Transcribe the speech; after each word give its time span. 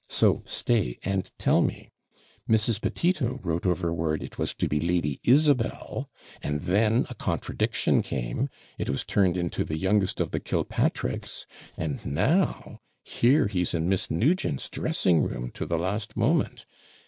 So 0.09 0.41
stay, 0.47 0.97
and 1.03 1.29
tell 1.37 1.61
me 1.61 1.91
Mrs. 2.49 2.81
Petito 2.81 3.39
wrote 3.43 3.67
over 3.67 3.93
word 3.93 4.23
it 4.23 4.39
was 4.39 4.51
to 4.55 4.67
be 4.67 4.79
Lady 4.79 5.19
Isabel; 5.23 6.09
and 6.41 6.61
then 6.61 7.05
a 7.11 7.13
contradiction 7.13 8.01
came 8.01 8.49
it 8.79 8.89
was 8.89 9.03
turned 9.03 9.37
into 9.37 9.63
the 9.63 9.77
youngest 9.77 10.19
of 10.19 10.31
the 10.31 10.39
Killpatricks; 10.39 11.45
and 11.77 12.03
now 12.03 12.79
here 13.03 13.45
he's 13.45 13.75
in 13.75 13.87
Miss 13.89 14.09
Nugent's 14.09 14.69
dressing 14.69 15.21
room 15.21 15.51
to 15.51 15.67
the 15.67 15.77
last 15.77 16.17
moment. 16.17 16.65